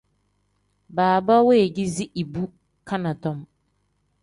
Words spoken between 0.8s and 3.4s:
Baaba weegeezi ibu caanadom.